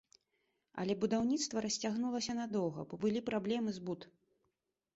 [0.83, 4.01] Але будаўніцтва расцягнулася надоўга, бо былі праблемы з буд.